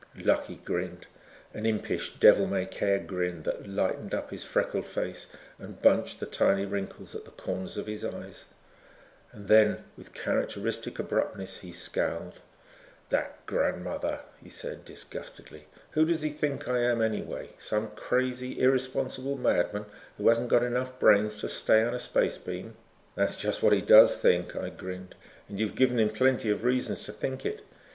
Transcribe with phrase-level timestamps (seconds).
[0.17, 1.05] Lucky grinned,
[1.53, 5.27] an impish, devil may care grin that lightened up his freckled face
[5.59, 8.45] and bunched the tiny wrinkles at the corners of his eyes.
[9.31, 12.41] Then with characteristic abruptness he scowled.
[13.09, 15.67] "That grandmother," he said disgustedly.
[15.91, 17.49] "Who does he think I am, anyway?
[17.59, 19.85] Some crazy irresponsible madman
[20.17, 22.75] who hasn't got enough brains to stay on a space beam?"
[23.13, 25.13] "That's just what he does think," I grinned,
[25.47, 27.63] "and you've given him plenty of reason to think it.